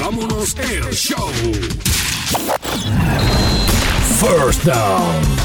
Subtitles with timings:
[0.00, 1.28] Vámonos el show.
[4.20, 5.44] First down.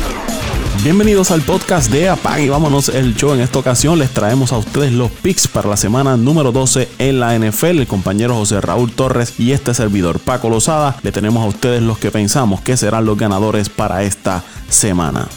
[0.83, 3.33] Bienvenidos al podcast de Apague y vámonos el show.
[3.33, 7.19] En esta ocasión les traemos a ustedes los picks para la semana número 12 en
[7.19, 7.80] la NFL.
[7.80, 11.97] El compañero José Raúl Torres y este servidor Paco Lozada le tenemos a ustedes los
[11.97, 15.27] que pensamos que serán los ganadores para esta semana.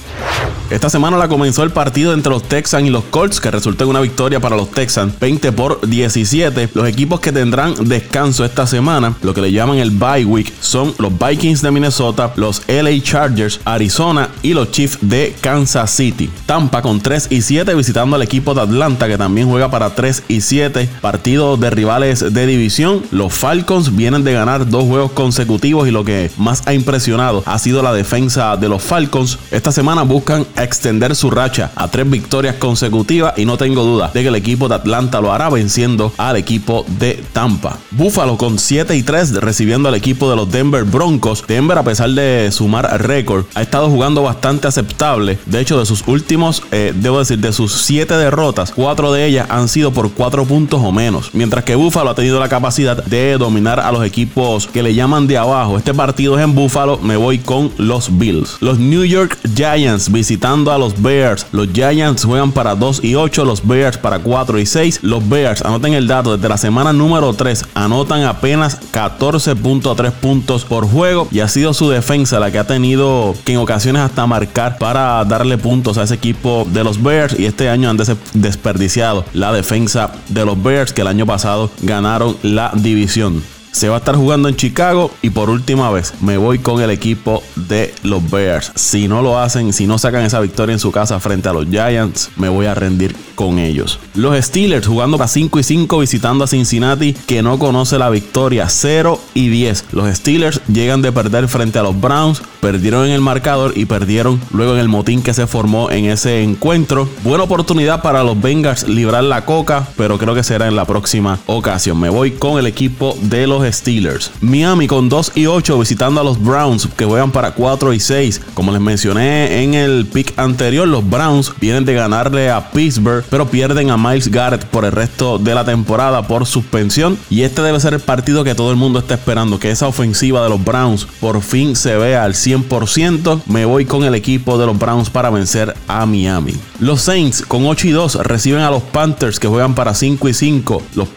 [0.72, 3.90] Esta semana la comenzó el partido entre los Texans y los Colts, que resultó en
[3.90, 6.70] una victoria para los Texans, 20 por 17.
[6.72, 10.94] Los equipos que tendrán descanso esta semana, lo que le llaman el bye week, son
[10.96, 16.30] los Vikings de Minnesota, los LA Chargers, Arizona y los Chiefs de Kansas City.
[16.46, 20.22] Tampa con 3 y 7 visitando al equipo de Atlanta, que también juega para 3
[20.28, 20.88] y 7.
[21.02, 23.02] Partido de rivales de división.
[23.10, 27.58] Los Falcons vienen de ganar dos juegos consecutivos y lo que más ha impresionado ha
[27.58, 29.38] sido la defensa de los Falcons.
[29.50, 34.22] Esta semana buscan extender su racha a tres victorias consecutivas y no tengo duda de
[34.22, 37.78] que el equipo de Atlanta lo hará venciendo al equipo de Tampa.
[37.90, 41.44] Buffalo con 7 y 3 recibiendo al equipo de los Denver Broncos.
[41.48, 45.38] Denver a pesar de sumar récord ha estado jugando bastante aceptable.
[45.46, 49.46] De hecho de sus últimos, eh, debo decir, de sus 7 derrotas, 4 de ellas
[49.48, 51.30] han sido por 4 puntos o menos.
[51.32, 55.26] Mientras que Buffalo ha tenido la capacidad de dominar a los equipos que le llaman
[55.26, 55.78] de abajo.
[55.78, 58.58] Este partido es en Buffalo, me voy con los Bills.
[58.60, 61.46] Los New York Giants visitando a los Bears.
[61.52, 65.00] Los Giants juegan para 2 y 8, los Bears para 4 y 6.
[65.02, 70.86] Los Bears, anoten el dato, desde la semana número 3 anotan apenas 14.3 puntos por
[70.88, 74.78] juego y ha sido su defensa la que ha tenido que en ocasiones hasta marcar
[74.78, 77.98] para darle puntos a ese equipo de los Bears y este año han
[78.34, 83.42] desperdiciado la defensa de los Bears que el año pasado ganaron la división
[83.72, 86.90] se va a estar jugando en Chicago y por última vez me voy con el
[86.90, 88.70] equipo de los Bears.
[88.76, 91.66] Si no lo hacen, si no sacan esa victoria en su casa frente a los
[91.66, 93.98] Giants, me voy a rendir con ellos.
[94.14, 98.68] Los Steelers jugando para 5 y 5 visitando a Cincinnati que no conoce la victoria
[98.68, 99.86] 0 y 10.
[99.92, 104.40] Los Steelers llegan de perder frente a los Browns, perdieron en el marcador y perdieron
[104.52, 107.08] luego en el motín que se formó en ese encuentro.
[107.24, 111.38] Buena oportunidad para los Bengals librar la coca, pero creo que será en la próxima
[111.46, 111.98] ocasión.
[111.98, 114.30] Me voy con el equipo de los Steelers.
[114.40, 118.40] Miami con 2 y 8 visitando a los Browns que juegan para 4 y 6.
[118.54, 123.48] Como les mencioné en el pick anterior, los Browns vienen de ganarle a Pittsburgh, pero
[123.48, 127.18] pierden a Miles Garrett por el resto de la temporada por suspensión.
[127.30, 130.42] Y este debe ser el partido que todo el mundo está esperando, que esa ofensiva
[130.42, 133.42] de los Browns por fin se vea al 100%.
[133.46, 136.54] Me voy con el equipo de los Browns para vencer a Miami.
[136.80, 140.34] Los Saints con 8 y 2 reciben a los Panthers que juegan para 5 y
[140.34, 140.82] 5.
[140.94, 141.08] Los,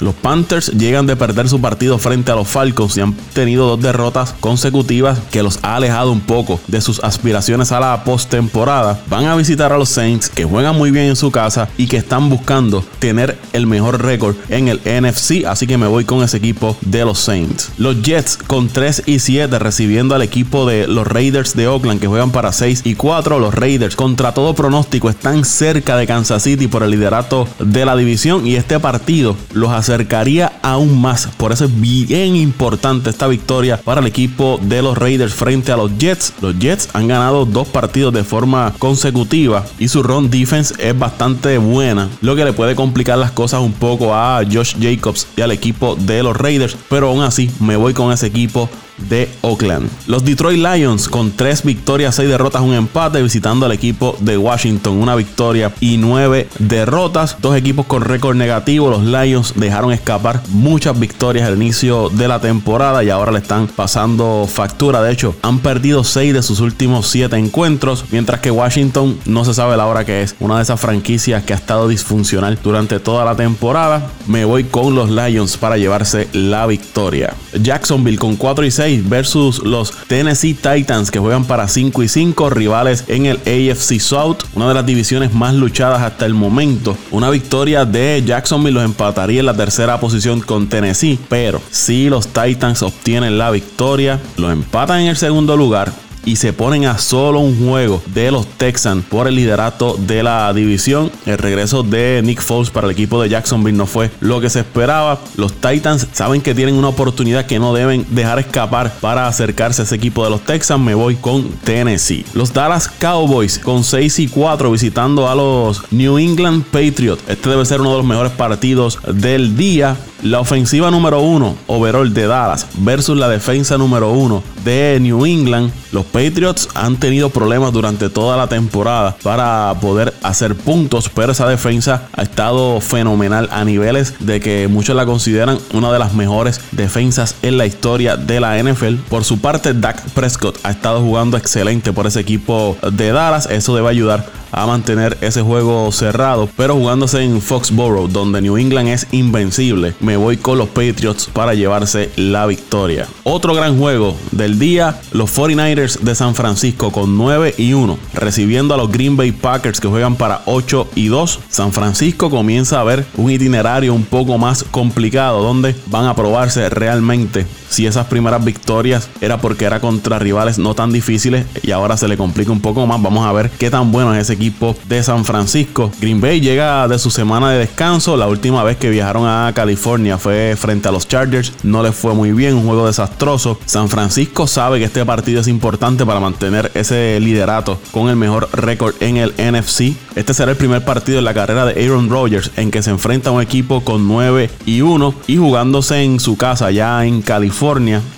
[0.00, 3.80] los Panthers llegan de perder su partido frente a los Falcons y han tenido dos
[3.80, 9.00] derrotas consecutivas que los ha alejado un poco de sus aspiraciones a la postemporada.
[9.08, 11.96] Van a visitar a los Saints que juegan muy bien en su casa y que
[11.96, 16.36] están buscando tener el mejor récord en el NFC, así que me voy con ese
[16.36, 17.70] equipo de los Saints.
[17.78, 22.06] Los Jets con 3 y 7 recibiendo al equipo de los Raiders de Oakland que
[22.06, 23.38] juegan para 6 y 4.
[23.38, 27.96] Los Raiders contra todo pronóstico están cerca de Kansas City por el liderato de la
[27.96, 31.28] división y este partido los acercaría aún más.
[31.36, 35.76] Por eso es bien importante esta victoria para el equipo de los Raiders frente a
[35.76, 36.34] los Jets.
[36.40, 41.58] Los Jets han ganado dos partidos de forma consecutiva y su run defense es bastante
[41.58, 45.52] buena, lo que le puede complicar las cosas un poco a Josh Jacobs y al
[45.52, 48.68] equipo de los Raiders, pero aún así me voy con ese equipo
[49.08, 49.88] de Oakland.
[50.06, 54.98] Los Detroit Lions con 3 victorias, 6 derrotas, un empate visitando al equipo de Washington,
[54.98, 57.36] una victoria y 9 derrotas.
[57.40, 58.90] Dos equipos con récord negativo.
[58.90, 63.66] Los Lions dejaron escapar muchas victorias al inicio de la temporada y ahora le están
[63.68, 65.02] pasando factura.
[65.02, 69.54] De hecho, han perdido 6 de sus últimos 7 encuentros, mientras que Washington no se
[69.54, 70.34] sabe la hora que es.
[70.40, 74.10] Una de esas franquicias que ha estado disfuncional durante toda la temporada.
[74.26, 77.34] Me voy con los Lions para llevarse la victoria.
[77.60, 82.50] Jacksonville con 4 y 6 versus los Tennessee Titans que juegan para 5 y 5
[82.50, 86.96] rivales en el AFC South, una de las divisiones más luchadas hasta el momento.
[87.10, 92.28] Una victoria de Jacksonville los empataría en la tercera posición con Tennessee, pero si los
[92.28, 95.92] Titans obtienen la victoria, los empatan en el segundo lugar
[96.24, 100.52] y se ponen a solo un juego de los Texans por el liderato de la
[100.52, 101.10] división.
[101.26, 104.60] El regreso de Nick Foles para el equipo de Jacksonville no fue lo que se
[104.60, 105.20] esperaba.
[105.36, 109.84] Los Titans saben que tienen una oportunidad que no deben dejar escapar para acercarse a
[109.84, 110.82] ese equipo de los Texans.
[110.82, 112.24] Me voy con Tennessee.
[112.34, 117.22] Los Dallas Cowboys con 6 y 4 visitando a los New England Patriots.
[117.28, 119.96] Este debe ser uno de los mejores partidos del día.
[120.22, 125.72] La ofensiva número uno, overall de Dallas, versus la defensa número uno de New England.
[125.92, 131.48] Los Patriots han tenido problemas durante toda la temporada para poder hacer puntos, pero esa
[131.48, 136.60] defensa ha estado fenomenal a niveles de que muchos la consideran una de las mejores
[136.72, 138.96] defensas en la historia de la NFL.
[139.08, 143.48] Por su parte, Dak Prescott ha estado jugando excelente por ese equipo de Dallas.
[143.50, 148.88] Eso debe ayudar a mantener ese juego cerrado, pero jugándose en Foxborough, donde New England
[148.88, 153.06] es invencible, me voy con los Patriots para llevarse la victoria.
[153.24, 158.74] Otro gran juego del día, los 49ers de San Francisco con 9 y 1, recibiendo
[158.74, 161.40] a los Green Bay Packers que juegan para 8 y 2.
[161.48, 166.68] San Francisco comienza a ver un itinerario un poco más complicado, donde van a probarse
[166.68, 171.96] realmente si esas primeras victorias era porque era contra rivales no tan difíciles y ahora
[171.96, 173.00] se le complica un poco más.
[173.00, 175.90] Vamos a ver qué tan bueno es ese equipo de San Francisco.
[176.00, 178.16] Green Bay llega de su semana de descanso.
[178.16, 181.52] La última vez que viajaron a California fue frente a los Chargers.
[181.62, 183.58] No les fue muy bien, un juego desastroso.
[183.64, 188.48] San Francisco sabe que este partido es importante para mantener ese liderato con el mejor
[188.52, 189.94] récord en el NFC.
[190.16, 193.30] Este será el primer partido en la carrera de Aaron Rodgers en que se enfrenta
[193.30, 197.59] a un equipo con 9 y 1 y jugándose en su casa ya en California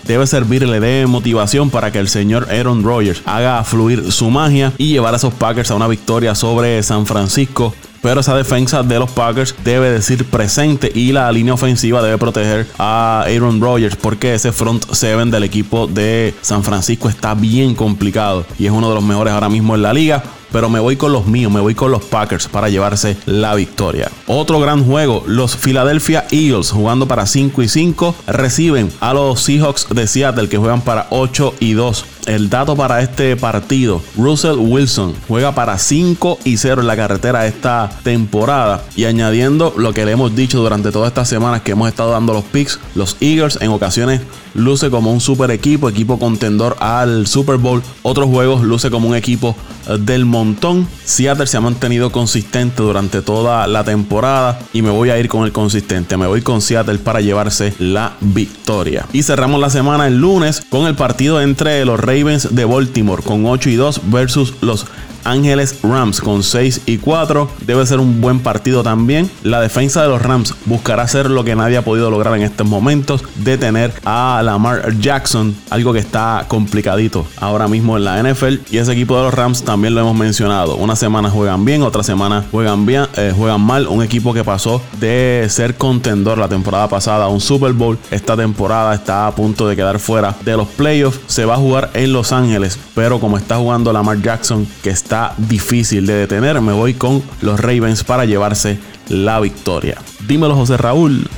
[0.07, 4.93] debe servirle de motivación para que el señor Aaron Rodgers haga fluir su magia y
[4.93, 7.75] llevar a esos Packers a una victoria sobre San Francisco.
[8.03, 12.69] Pero esa defensa de los Packers debe decir presente y la línea ofensiva debe proteger
[12.79, 18.47] a Aaron Rodgers porque ese front seven del equipo de San Francisco está bien complicado
[18.61, 20.23] y es uno de los mejores ahora mismo en la liga
[20.53, 24.11] pero me voy con los míos, me voy con los Packers para llevarse la victoria.
[24.27, 29.87] Otro gran juego, los Philadelphia Eagles jugando para 5 y 5 reciben a los Seahawks
[29.91, 32.05] de Seattle que juegan para 8 y 2.
[32.27, 37.47] El dato para este partido, Russell Wilson juega para 5 y 0 en la carretera
[37.49, 41.89] esta temporada y añadiendo lo que le hemos dicho durante todas estas semanas que hemos
[41.89, 44.21] estado dando los picks, los Eagles en ocasiones
[44.55, 49.17] luce como un super equipo, equipo contendor al Super Bowl, otros juegos luce como un
[49.17, 49.57] equipo
[49.89, 50.87] eh, del montón.
[51.05, 55.45] Seattle se ha mantenido consistente durante toda la temporada y me voy a ir con
[55.45, 56.17] el consistente.
[56.17, 59.07] Me voy con Seattle para llevarse la victoria.
[59.13, 63.47] Y cerramos la semana el lunes con el partido entre los Ravens de Baltimore con
[63.47, 64.87] 8 y 2 versus los
[65.25, 67.49] Ángeles Rams con 6 y 4.
[67.67, 69.31] Debe ser un buen partido también.
[69.43, 72.67] La defensa de los Rams buscará hacer lo que nadie ha podido lograr en estos
[72.67, 78.57] momentos, detener a Lamar Jackson, algo que está complicadito ahora mismo en la NFL.
[78.71, 80.77] Y ese equipo de los Rams también lo hemos mencionado.
[80.77, 83.89] Una semana juegan bien, otra semana juegan bien, eh, juegan mal.
[83.89, 87.99] Un equipo que pasó de ser contendor la temporada pasada a un Super Bowl.
[88.11, 91.21] Esta temporada está a punto de quedar fuera de los playoffs.
[91.27, 95.12] Se va a jugar en Los Ángeles, pero como está jugando Lamar Jackson, que está
[95.13, 96.59] está difícil de detener.
[96.63, 98.79] Me voy con los Ravens para llevarse
[99.11, 99.99] la victoria.
[100.27, 101.29] Dímelo, José Raúl.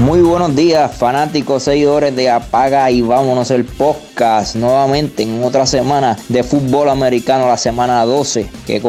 [0.00, 6.16] Muy buenos días, fanáticos, seguidores de Apaga y vámonos el podcast nuevamente en otra semana
[6.30, 8.80] de fútbol americano, la semana 12, que,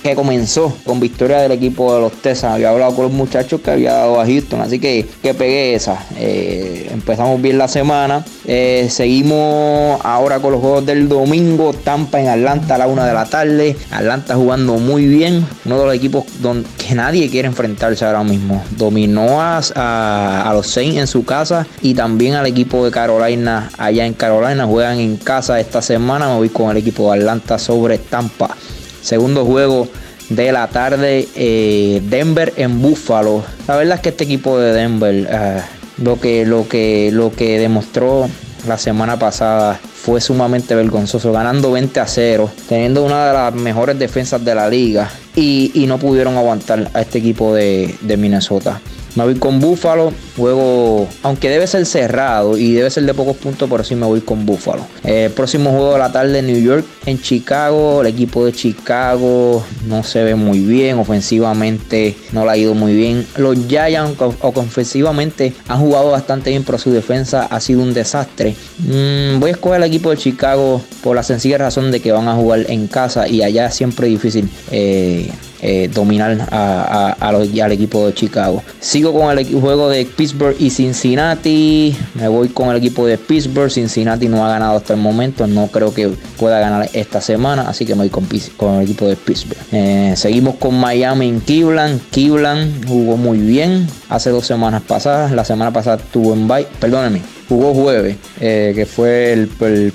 [0.00, 2.54] que comenzó con victoria del equipo de los Texans.
[2.54, 5.98] Había hablado con los muchachos que había dado a Houston, así que, que pegué esa.
[6.16, 8.24] Eh, empezamos bien la semana.
[8.46, 11.72] Eh, seguimos ahora con los juegos del domingo.
[11.72, 13.76] Tampa en Atlanta a la una de la tarde.
[13.90, 15.44] Atlanta jugando muy bien.
[15.64, 18.62] Uno de los equipos donde, que nadie quiere enfrentarse ahora mismo.
[18.76, 24.06] Dominó a, a, los Saints en su casa y también al equipo de Carolina allá
[24.06, 24.66] en Carolina.
[24.66, 26.28] Juegan en casa esta semana.
[26.28, 28.56] Me voy con el equipo de Atlanta sobre Tampa.
[29.02, 29.88] Segundo juego
[30.30, 33.44] de la tarde, eh, Denver en Buffalo.
[33.66, 35.60] La verdad es que este equipo de Denver, eh,
[35.98, 38.28] lo, que, lo, que, lo que demostró
[38.66, 43.98] la semana pasada fue sumamente vergonzoso, ganando 20 a 0, teniendo una de las mejores
[43.98, 48.80] defensas de la liga y, no pudieron aguantar a este equipo de Minnesota.
[49.16, 50.12] Me voy con Buffalo.
[50.36, 54.20] Juego, aunque debe ser cerrado y debe ser de pocos puntos, pero sí me voy
[54.20, 54.86] con Buffalo.
[55.04, 58.00] Eh, próximo juego de la tarde en New York, en Chicago.
[58.00, 60.98] El equipo de Chicago no se ve muy bien.
[60.98, 63.26] Ofensivamente no le ha ido muy bien.
[63.36, 68.54] Los Giants, ofensivamente, han jugado bastante bien, pero su defensa ha sido un desastre.
[68.78, 72.28] Mm, voy a escoger el equipo de Chicago por la sencilla razón de que van
[72.28, 74.48] a jugar en casa y allá es siempre difícil.
[74.70, 75.30] Eh,
[75.62, 78.62] eh, dominar a, al equipo de Chicago.
[78.80, 81.96] Sigo con el juego de Pittsburgh y Cincinnati.
[82.14, 83.70] Me voy con el equipo de Pittsburgh.
[83.70, 85.46] Cincinnati no ha ganado hasta el momento.
[85.46, 87.68] No creo que pueda ganar esta semana.
[87.68, 88.10] Así que me voy
[88.56, 89.60] con, el equipo de Pittsburgh.
[89.72, 92.00] Eh, seguimos con Miami en Cleveland.
[92.10, 95.32] Cleveland jugó muy bien hace dos semanas pasadas.
[95.32, 96.66] La semana pasada tuvo en bye.
[96.80, 99.48] Perdónenme jugó jueves, eh, que fue el,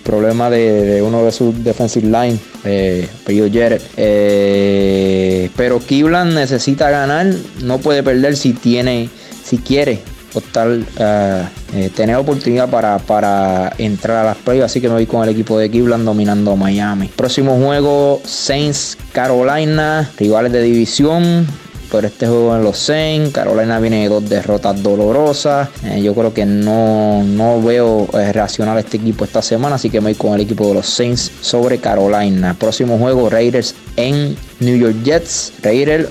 [0.04, 3.82] problema de, uno de sus defensive line, eh, Jared.
[3.96, 7.28] Eh, pero Cleveland necesita ganar,
[7.64, 9.10] no puede perder si tiene,
[9.44, 10.00] si quiere
[11.96, 14.72] tener oportunidad para, para entrar a las playoffs.
[14.72, 17.08] Así que me voy con el equipo de Cleveland dominando Miami.
[17.16, 21.48] Próximo juego, Saints Carolina, rivales de división
[22.04, 23.32] este juego en los Saints.
[23.32, 25.70] Carolina viene dos derrotas dolorosas.
[25.86, 30.02] Eh, yo creo que no, no veo eh, reaccionar este equipo esta semana, así que
[30.02, 32.54] me voy con el equipo de los Saints sobre Carolina.
[32.60, 35.54] Próximo juego, Raiders en New York Jets.
[35.62, 36.10] Raiders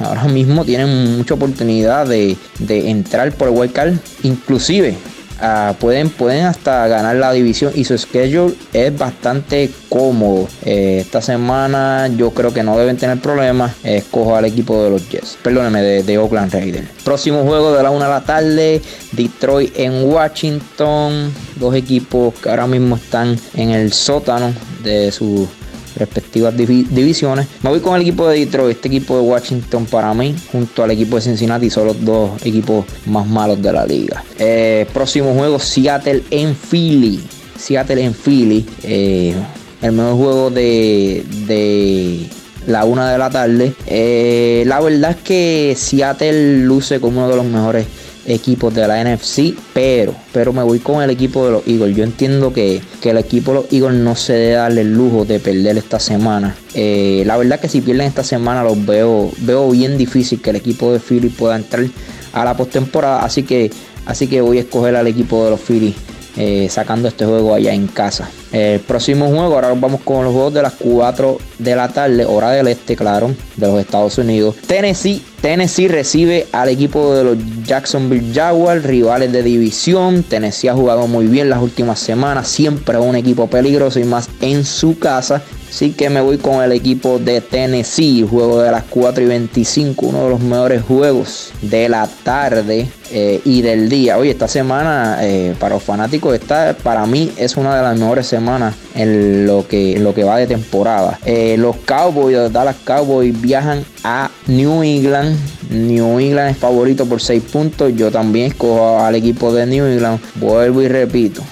[0.00, 3.94] ahora mismo tienen mucha oportunidad de, de entrar por el wild card.
[4.22, 4.96] Inclusive
[5.40, 10.48] Ah, pueden, pueden hasta ganar la división y su schedule es bastante cómodo.
[10.64, 13.74] Eh, esta semana yo creo que no deben tener problemas.
[13.84, 16.88] Escojo al equipo de los Jets, perdóneme, de, Oakland Raiders.
[17.04, 21.32] Próximo juego de la 1 de la tarde, Detroit en Washington.
[21.56, 24.52] Dos equipos que ahora mismo están en el sótano
[24.82, 25.48] de su
[25.96, 27.46] respectivas divisiones.
[27.62, 30.90] Me voy con el equipo de Detroit, este equipo de Washington para mí, junto al
[30.90, 34.22] equipo de Cincinnati, son los dos equipos más malos de la liga.
[34.38, 37.22] Eh, próximo juego, Seattle en Philly.
[37.58, 38.66] Seattle en Philly.
[38.82, 39.34] Eh,
[39.82, 42.26] el mejor juego de, de
[42.66, 43.72] la una de la tarde.
[43.86, 47.86] Eh, la verdad es que Seattle luce como uno de los mejores
[48.26, 51.96] equipos de la NFC, pero, pero me voy con el equipo de los Eagles.
[51.96, 55.38] Yo entiendo que, el equipo de los Eagles no se debe darle el lujo de
[55.38, 56.56] perder esta semana.
[56.74, 60.56] Eh, la verdad que si pierden esta semana los veo, veo bien difícil que el
[60.56, 61.86] equipo de Philly pueda entrar
[62.32, 63.24] a la postemporada.
[63.24, 63.70] Así que,
[64.06, 65.94] así que voy a escoger al equipo de los Philly
[66.36, 68.28] eh, sacando este juego allá en casa.
[68.52, 72.50] El próximo juego, ahora vamos con los juegos de las 4 de la tarde, hora
[72.50, 74.56] del este, claro, de los Estados Unidos.
[74.66, 80.24] Tennessee Tennessee recibe al equipo de los Jacksonville Jaguars, rivales de división.
[80.24, 84.64] Tennessee ha jugado muy bien las últimas semanas, siempre un equipo peligroso y más en
[84.64, 85.42] su casa.
[85.68, 90.06] Así que me voy con el equipo de Tennessee, juego de las 4 y 25,
[90.06, 94.16] uno de los mejores juegos de la tarde eh, y del día.
[94.16, 98.26] Oye, esta semana eh, para los fanáticos, esta para mí es una de las mejores
[98.26, 101.18] semanas en lo que, lo que va de temporada.
[101.24, 105.36] Eh, los Cowboys, los Dallas Cowboys viajan a New England.
[105.70, 107.92] New England es favorito por 6 puntos.
[107.94, 110.20] Yo también escojo al equipo de New England.
[110.36, 111.42] Vuelvo y repito.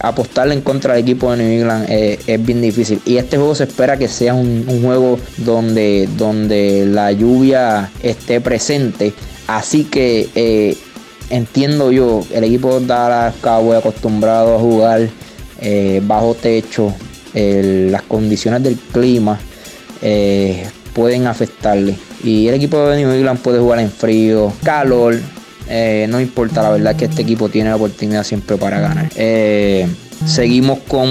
[0.00, 3.00] Apostarle en contra del equipo de New England eh, es bien difícil.
[3.04, 9.12] Y este juego se espera que sea un, juego donde, donde la lluvia esté presente.
[9.46, 10.76] Así que
[11.30, 15.08] entiendo yo, el equipo de Dallas Cowboys acostumbrado a jugar
[15.60, 16.92] eh, bajo techo,
[17.32, 19.38] las condiciones del clima
[20.02, 21.96] eh, pueden afectarle.
[22.22, 25.18] Y el equipo de New England puede jugar en frío, calor,
[25.70, 29.10] eh, no importa, la verdad que este equipo tiene la oportunidad siempre para ganar.
[30.26, 31.08] seguimos con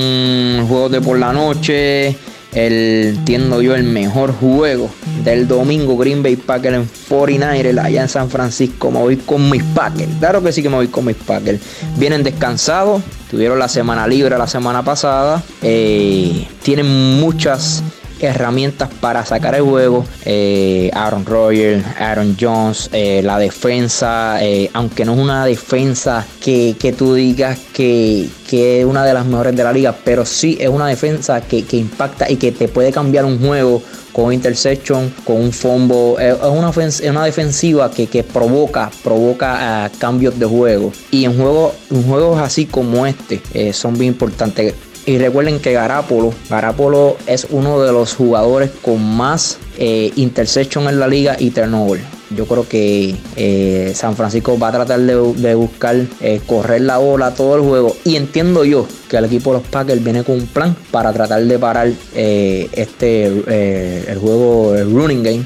[0.68, 2.16] juegos de por la noche
[2.54, 4.90] el, entiendo yo, el mejor juego
[5.24, 5.98] del domingo.
[5.98, 8.92] Green Bay Packers en 49 allá en San Francisco.
[8.92, 10.10] Me voy con mis Packers.
[10.20, 11.60] Claro que sí que me voy con mis Packers.
[11.98, 13.04] Vienen descansados.
[13.30, 15.44] Tuvieron la semana libre la semana pasada.
[15.62, 17.84] Eh, tienen muchas
[18.22, 20.06] herramientas para sacar el juego.
[20.26, 26.76] Eh, Aaron Rodgers, Aaron Jones, eh, la defensa, eh, aunque no es una defensa que,
[26.98, 30.88] tú digas que, es una de las mejores de la liga, pero sí es una
[30.88, 36.20] defensa que, impacta y que te puede cambiar un juego con interception, con un fombo.
[36.20, 36.72] Es una,
[37.12, 40.92] una defensiva que, provoca, provoca cambios de juego.
[41.12, 44.74] Y en, juego, en juegos así como este son bien importantes.
[45.06, 46.34] Y recuerden que Garapolo,
[47.26, 50.12] es uno de los jugadores con más eh,
[50.90, 52.19] en la liga y turnover.
[52.36, 57.34] Yo creo que eh, San Francisco va a tratar de, buscar eh, correr la bola
[57.34, 57.96] todo el juego.
[58.04, 61.44] Y entiendo yo que el equipo de los Packers viene con un plan para tratar
[61.44, 65.46] de parar eh, este el juego running game.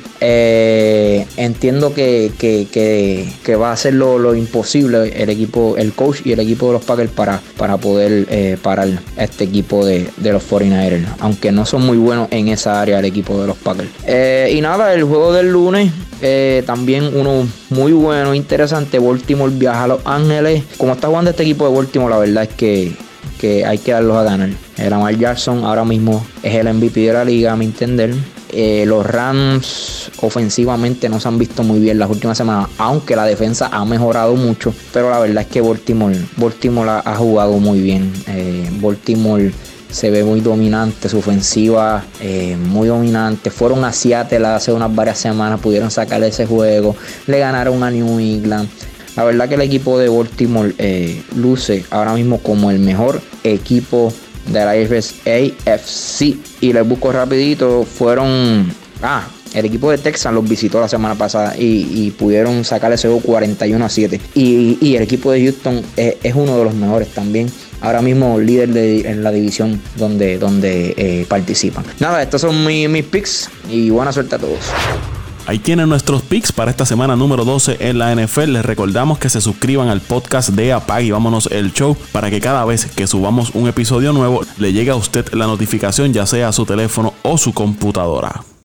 [1.37, 6.67] entiendo que, que, va a hacer lo, imposible el equipo, el coach y el equipo
[6.67, 11.05] de los Packers para, para poder parar este equipo de, los 49ers.
[11.19, 13.89] Aunque no son muy buenos en esa área el equipo de los Packers.
[14.51, 15.91] y nada, el juego del lunes
[16.65, 18.99] también uno muy bueno, interesante.
[18.99, 20.63] Baltimore viaja a Los Ángeles.
[20.77, 22.95] Como está jugando este equipo de Baltimore, la verdad es que,
[23.65, 24.49] hay que darlos a ganar.
[24.77, 28.13] Lamar Jackson ahora mismo es el MVP de la liga, a mi entender.
[28.55, 33.25] Eh, los Rams ofensivamente no se han visto muy bien las últimas semanas, aunque la
[33.25, 34.73] defensa ha mejorado mucho.
[34.93, 38.13] Pero la verdad es que Baltimore, Baltimore ha, jugado muy bien.
[38.27, 39.51] Eh, Baltimore
[39.93, 43.51] se ve muy dominante, su ofensiva eh, muy dominante.
[43.51, 46.95] Fueron a Seattle hace unas varias semanas, pudieron sacar ese juego,
[47.27, 48.67] le ganaron a New England.
[49.15, 54.11] La verdad que el equipo de Baltimore eh, luce ahora mismo como el mejor equipo
[54.47, 56.37] de la AFC.
[56.61, 58.73] Y les busco rapidito, fueron...
[59.01, 63.21] Ah, El equipo de Texas los visitó la semana pasada y, pudieron sacar ese juego
[63.21, 64.19] 41 a 7.
[64.33, 67.51] Y, el equipo de Houston es, uno de los mejores también.
[67.83, 71.83] Ahora mismo líder de, en la división donde, donde eh, participan.
[71.99, 74.59] Nada, estos son mis, mis picks y buena suerte a todos.
[75.45, 78.53] Ahí tienen nuestros picks para esta semana número 12 en la NFL.
[78.53, 82.39] Les recordamos que se suscriban al podcast de Apag y vámonos el show para que
[82.39, 86.47] cada vez que subamos un episodio nuevo le llegue a usted la notificación ya sea
[86.47, 88.43] a su teléfono o su computadora.